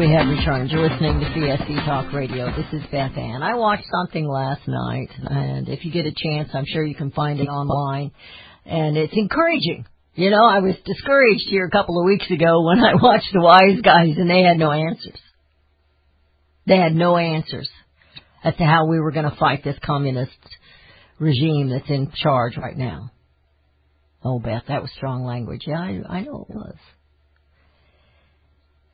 [0.00, 0.70] we have returned.
[0.70, 2.46] You're listening to CSC Talk Radio.
[2.56, 3.42] This is Beth Ann.
[3.42, 7.10] I watched something last night, and if you get a chance, I'm sure you can
[7.10, 8.10] find it online.
[8.64, 9.84] And it's encouraging.
[10.14, 13.42] You know, I was discouraged here a couple of weeks ago when I watched the
[13.42, 15.20] Wise Guys, and they had no answers.
[16.66, 17.68] They had no answers.
[18.42, 20.32] as to how we were going to fight this communist
[21.18, 23.10] regime that's in charge right now.
[24.24, 25.64] Oh, Beth, that was strong language.
[25.66, 26.76] Yeah, I, I know it was.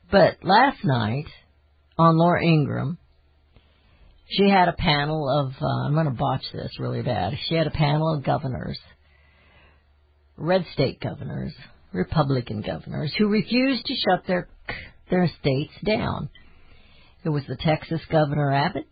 [0.09, 1.25] But last night
[1.97, 2.97] on Laura Ingraham,
[4.29, 7.33] she had a panel of, uh, I'm going to botch this really bad.
[7.47, 8.79] She had a panel of governors,
[10.37, 11.53] red state governors,
[11.91, 14.47] Republican governors, who refused to shut their,
[15.09, 16.29] their states down.
[17.23, 18.87] It was the Texas Governor Abbott.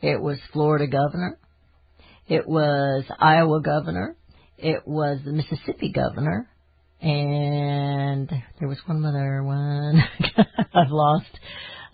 [0.00, 1.38] It was Florida Governor.
[2.28, 4.16] It was Iowa Governor.
[4.58, 6.48] It was the Mississippi Governor.
[7.00, 8.28] And
[8.58, 10.02] there was one other one.
[10.74, 11.38] I've lost,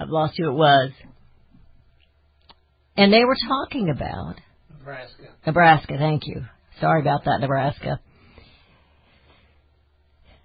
[0.00, 0.90] I've lost who it was.
[2.96, 4.36] And they were talking about
[4.78, 5.24] Nebraska.
[5.46, 6.44] Nebraska, thank you.
[6.80, 8.00] Sorry about that, Nebraska.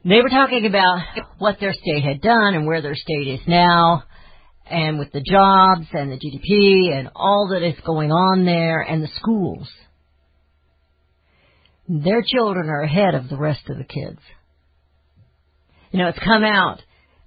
[0.03, 1.01] They were talking about
[1.37, 4.03] what their state had done and where their state is now,
[4.69, 9.03] and with the jobs and the GDP and all that is going on there and
[9.03, 9.69] the schools.
[11.89, 14.19] Their children are ahead of the rest of the kids.
[15.91, 16.81] You know, it's come out.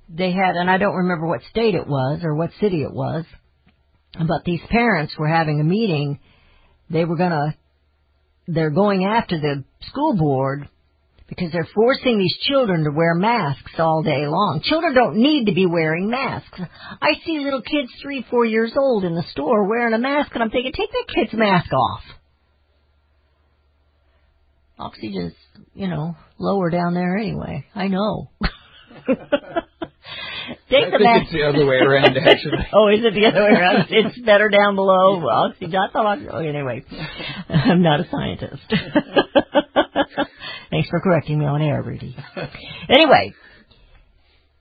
[0.09, 3.25] They had, and I don't remember what state it was or what city it was,
[4.15, 6.19] but these parents were having a meeting.
[6.91, 7.57] They were gonna,
[8.49, 10.69] they're going after the school board
[11.29, 14.61] because they're forcing these children to wear masks all day long.
[14.65, 16.61] Children don't need to be wearing masks.
[17.01, 20.43] I see little kids three, four years old in the store wearing a mask and
[20.43, 22.03] I'm thinking, take that kid's mask off.
[24.81, 25.35] Oxygen's,
[25.75, 27.67] you know, lower down there anyway.
[27.75, 28.31] I know.
[30.69, 31.23] Take I the think mask.
[31.25, 32.59] it's the other way around, actually.
[32.73, 33.87] oh, is it the other way around?
[33.91, 35.53] It's better down below.
[35.59, 36.19] See, I thought.
[36.33, 36.85] Oh, anyway,
[37.49, 38.63] I'm not a scientist.
[40.71, 42.17] Thanks for correcting me on air, Rudy.
[42.89, 43.35] Anyway,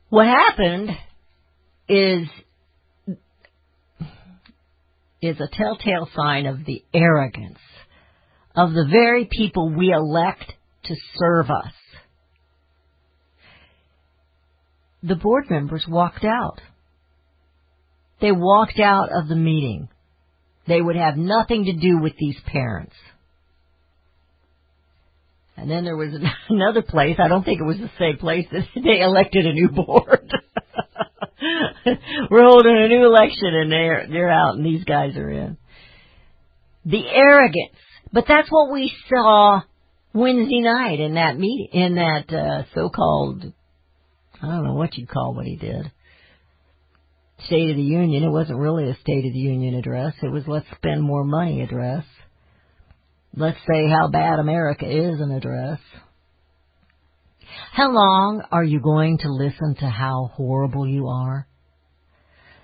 [0.09, 0.89] what happened
[1.87, 2.27] is
[5.21, 7.59] is a telltale sign of the arrogance
[8.59, 10.51] of the very people we elect
[10.85, 11.73] to serve us.
[15.01, 16.59] The board members walked out.
[18.19, 19.87] They walked out of the meeting.
[20.67, 22.95] They would have nothing to do with these parents.
[25.55, 26.13] And then there was
[26.49, 29.69] another place, I don't think it was the same place, that they elected a new
[29.69, 30.33] board.
[32.29, 35.57] We're holding a new election and they're, they're out and these guys are in.
[36.85, 37.77] The arrogance.
[38.11, 39.61] But that's what we saw
[40.13, 43.53] Wednesday night in that meet in that uh, so-called,
[44.41, 45.91] I don't know what you'd call what he did.
[47.45, 48.23] State of the Union.
[48.23, 50.13] It wasn't really a State of the Union address.
[50.21, 52.03] It was let's spend more money address.
[53.35, 55.79] Let's say how bad America is an address.
[57.71, 61.47] How long are you going to listen to how horrible you are?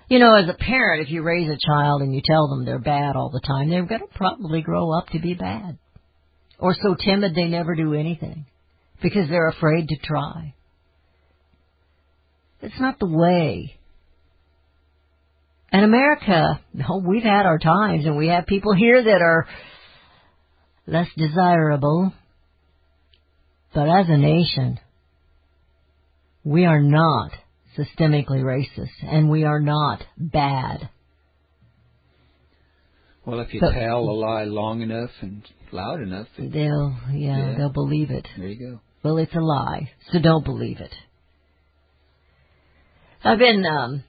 [0.08, 2.78] You know, as a parent, if you raise a child and you tell them they're
[2.78, 5.78] bad all the time, they're going to probably grow up to be bad.
[6.58, 8.46] Or so timid they never do anything
[9.02, 10.54] because they're afraid to try.
[12.62, 13.76] It's not the way.
[15.72, 19.46] And America, no, we've had our times and we have people here that are
[20.86, 22.12] less desirable.
[23.74, 24.78] But as a nation,
[26.44, 27.32] we are not
[27.76, 30.88] systemically racist and we are not bad.
[33.24, 37.36] Well, if you So- tell a lie long enough and loud enough, it, They'll, yeah,
[37.50, 37.54] Yeah.
[37.58, 38.26] they'll believe it.
[38.36, 38.80] there you go.
[39.02, 40.94] Well, it's a lie, so don't believe it.
[43.24, 44.04] I've been um,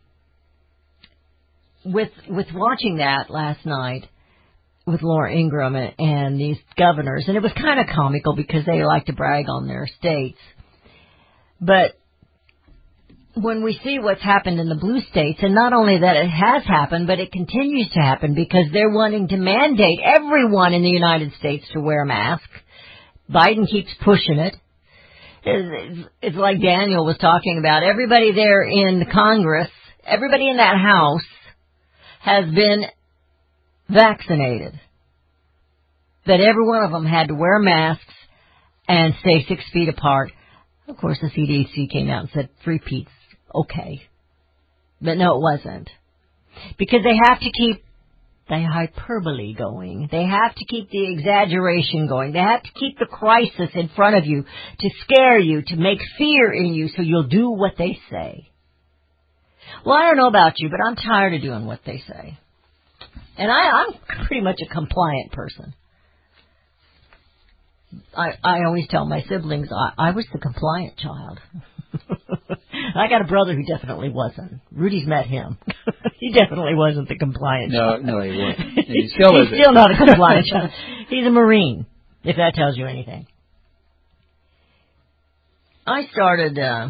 [1.85, 4.07] with with watching that last night
[4.85, 8.83] with Laura Ingraham and, and these governors, and it was kind of comical because they
[8.83, 10.37] like to brag on their states.
[11.59, 11.93] But
[13.41, 16.63] when we see what's happened in the blue states, and not only that it has
[16.65, 21.33] happened, but it continues to happen because they're wanting to mandate everyone in the United
[21.39, 22.47] States to wear masks.
[23.29, 24.55] Biden keeps pushing it.
[25.45, 27.83] It's, like Daniel was talking about.
[27.83, 29.69] Everybody there in Congress,
[30.05, 31.21] everybody in that house
[32.19, 32.83] has been
[33.89, 34.79] vaccinated.
[36.25, 38.03] That every one of them had to wear masks
[38.87, 40.31] and stay six feet apart.
[40.87, 43.11] Of course, the CDC came out and said three feet's
[43.61, 44.01] okay.
[45.01, 45.89] But no, it wasn't.
[46.77, 47.83] Because they have to keep
[48.49, 50.07] the hyperbole going.
[50.11, 52.31] They have to keep the exaggeration going.
[52.31, 54.43] They have to keep the crisis in front of you
[54.79, 58.49] to scare you, to make fear in you so you'll do what they say.
[59.85, 62.37] Well, I don't know about you, but I'm tired of doing what they say.
[63.37, 65.73] And I, I'm pretty much a compliant person.
[68.15, 71.39] I, I always tell my siblings I, I was the compliant child.
[72.97, 74.59] I got a brother who definitely wasn't.
[74.71, 75.57] Rudy's met him.
[76.19, 77.71] he definitely wasn't the compliant.
[77.71, 78.05] No, child.
[78.05, 78.59] no, he wasn't.
[78.87, 79.59] He still He's isn't.
[79.59, 80.47] still not a compliant.
[81.09, 81.85] He's a Marine,
[82.23, 83.27] if that tells you anything.
[85.85, 86.89] I started uh,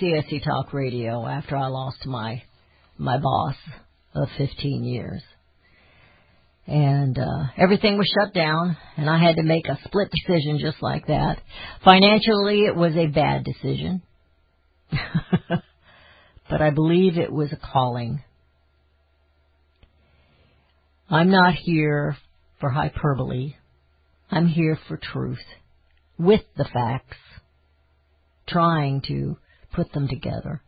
[0.00, 2.42] CSC Talk Radio after I lost my
[2.98, 3.54] my boss
[4.14, 5.22] of 15 years.
[6.66, 10.82] And uh, everything was shut down, and I had to make a split decision just
[10.82, 11.38] like that.
[11.82, 14.02] Financially, it was a bad decision.
[16.50, 18.22] but I believe it was a calling.
[21.10, 22.16] I'm not here
[22.60, 23.54] for hyperbole.
[24.30, 25.44] I'm here for truth,
[26.18, 27.16] with the facts,
[28.46, 29.38] trying to
[29.72, 30.62] put them together.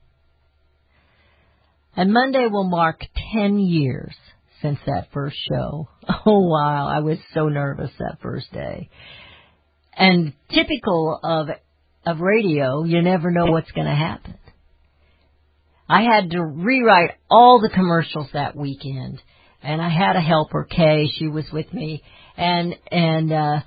[1.97, 3.03] And Monday will mark
[3.35, 4.15] 10 years
[4.63, 5.89] since that first show.
[6.27, 8.91] Oh wow, I was so nervous that first day.
[9.97, 11.49] And typical of
[12.07, 14.37] of radio, you never know what's going to happen.
[15.89, 19.21] I had to rewrite all the commercials that weekend,
[19.63, 21.09] and I had a helper, Kay.
[21.19, 22.03] She was with me,
[22.37, 23.61] and and uh,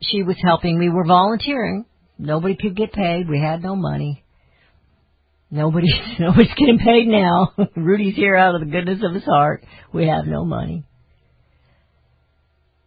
[0.00, 0.88] she was helping me.
[0.88, 1.84] We're volunteering.
[2.18, 3.28] Nobody could get paid.
[3.28, 4.24] We had no money.
[5.50, 5.88] Nobody,
[6.18, 7.52] nobody's getting paid now.
[7.76, 9.64] Rudy's here out of the goodness of his heart.
[9.92, 10.84] We have no money.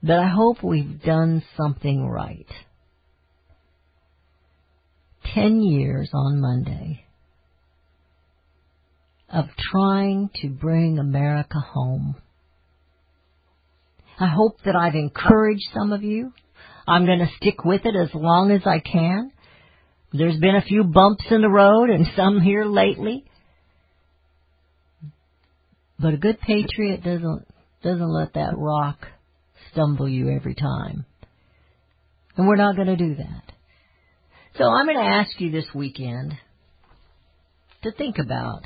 [0.01, 2.47] But I hope we've done something right.
[5.37, 7.05] Ten years on Monday
[9.29, 12.15] of trying to bring America home.
[14.19, 16.33] I hope that I've encouraged some of you.
[16.87, 19.31] I'm going to stick with it as long as I can.
[20.11, 23.23] There's been a few bumps in the road and some here lately.
[25.99, 27.45] But a good patriot doesn't
[27.83, 29.05] doesn't let that rock
[29.71, 31.05] stumble you every time.
[32.37, 33.56] And we're not going to do that.
[34.57, 36.33] So I'm going to ask you this weekend
[37.83, 38.63] to think about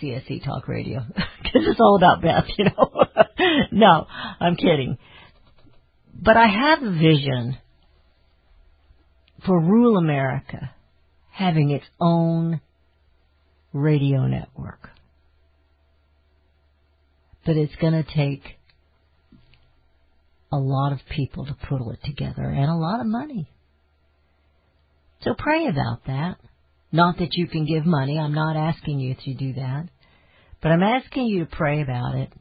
[0.00, 3.04] CSC Talk Radio because it's all about Beth, you know.
[3.72, 4.06] no,
[4.38, 4.96] I'm kidding.
[6.14, 7.58] But I have a vision
[9.44, 10.70] for rural America
[11.32, 12.60] having its own
[13.72, 14.90] radio network.
[17.44, 18.42] But it's going to take
[20.52, 23.50] a lot of people to pull it together and a lot of money.
[25.22, 26.36] So pray about that.
[26.90, 28.18] Not that you can give money.
[28.18, 29.88] I'm not asking you to do that.
[30.62, 32.32] But I'm asking you to pray about it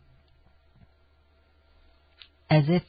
[2.50, 2.84] as if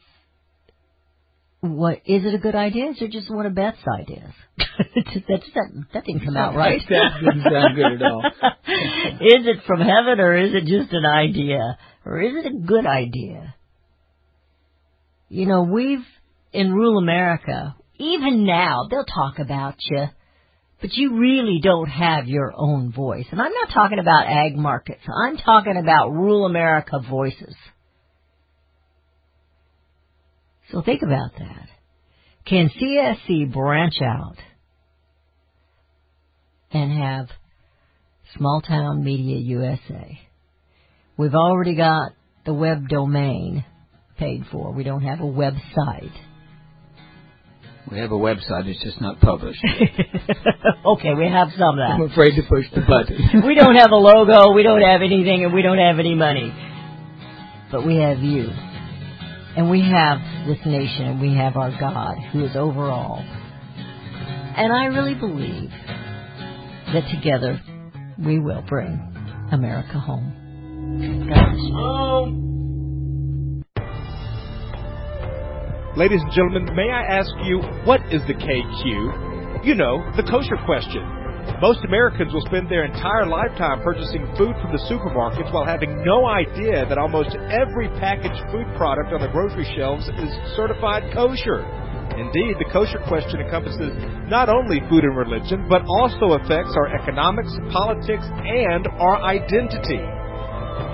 [1.61, 2.91] what is it a good idea?
[2.91, 4.31] Is it just one of Beth's ideas?
[4.57, 6.81] that, that, that didn't come out right.
[6.89, 8.23] That didn't sound good at all.
[9.21, 11.77] is it from heaven or is it just an idea?
[12.05, 13.55] Or is it a good idea?
[15.29, 16.05] You know, we've,
[16.53, 20.07] in rural America, even now, they'll talk about you,
[20.81, 23.27] but you really don't have your own voice.
[23.31, 25.01] And I'm not talking about ag markets.
[25.07, 27.55] I'm talking about rural America voices.
[30.71, 31.69] So think about that.
[32.47, 34.37] Can CSC branch out
[36.71, 37.29] and have
[38.37, 40.21] Small Town Media USA?
[41.17, 42.13] We've already got
[42.47, 43.65] the web domain
[44.19, 44.73] paid for.
[44.73, 46.13] We don't have a website.
[47.91, 49.61] We have a website, it's just not published.
[50.87, 53.43] okay, we have some of I'm afraid to push the button.
[53.47, 56.53] we don't have a logo, we don't have anything, and we don't have any money.
[57.73, 58.49] But we have you.
[59.57, 63.25] And we have this nation, and we have our God, who is over all.
[64.57, 65.71] And I really believe
[66.93, 67.61] that together
[68.19, 71.29] we will bring America home.
[71.29, 72.58] God
[75.99, 79.67] Ladies and gentlemen, may I ask you, what is the KQ?
[79.67, 81.03] You know, the kosher question.
[81.59, 86.23] Most Americans will spend their entire lifetime purchasing food from the supermarkets while having no
[86.31, 91.67] idea that almost every packaged food product on the grocery shelves is certified kosher.
[92.15, 93.91] Indeed, the kosher question encompasses
[94.31, 99.99] not only food and religion, but also affects our economics, politics, and our identity.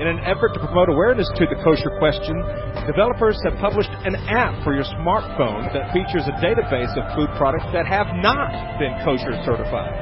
[0.01, 2.43] In an effort to promote awareness to the kosher question,
[2.87, 7.67] developers have published an app for your smartphone that features a database of food products
[7.73, 9.93] that have not been kosher certified.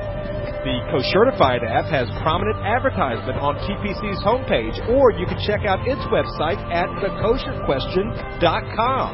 [0.63, 5.99] The Koschertified app has prominent advertisement on TPC's homepage, or you can check out its
[6.07, 9.11] website at thekosherquestion.com.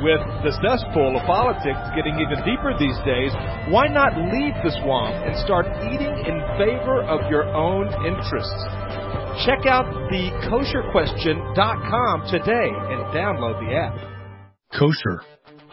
[0.00, 3.28] With the cesspool of politics getting even deeper these days,
[3.68, 8.64] why not leave the swamp and start eating in favor of your own interests?
[9.44, 13.94] Check out the thekosherquestion.com today and download the app.
[14.72, 15.22] Kosher.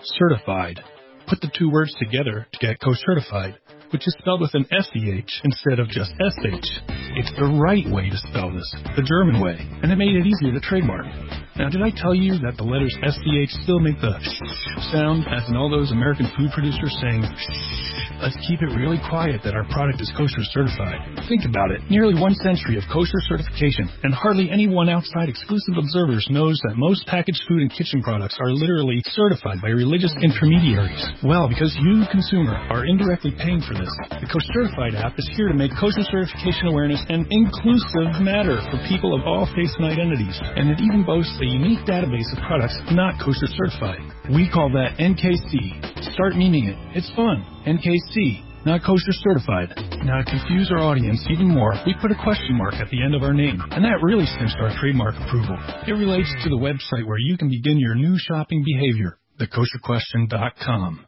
[0.04, 0.82] Certified.
[1.28, 3.56] Put the two words together to get koschertified.
[3.94, 6.82] which is spelled with an SCH instead of just SH.
[7.16, 10.52] It's the right way to spell this, the German way, and it made it easier
[10.52, 11.06] to trademark.
[11.56, 14.18] Now, did I tell you that the letters SCH still make the
[14.90, 17.22] sound, as in all those American food producers saying,
[18.26, 20.98] let's keep it really quiet that our product is kosher certified.
[21.30, 21.86] Think about it.
[21.94, 27.06] Nearly one century of kosher certification, and hardly anyone outside exclusive observers knows that most
[27.06, 31.06] packaged food and kitchen products are literally certified by religious intermediaries.
[31.22, 35.54] Well, because you, consumer, are indirectly paying for this, the Kosher Certified app is here
[35.54, 40.40] to make kosher certification awareness an inclusive matter for people of all faiths and identities,
[40.58, 44.00] and it even boasts a unique database of products not kosher certified.
[44.32, 46.16] We call that NKC.
[46.16, 46.78] Start memeing it.
[46.96, 47.44] It's fun.
[47.68, 49.76] NKC, not kosher certified.
[50.08, 53.14] Now to confuse our audience even more, we put a question mark at the end
[53.14, 55.60] of our name, and that really cinched our trademark approval.
[55.86, 61.08] It relates to the website where you can begin your new shopping behavior, thekosherquestion.com.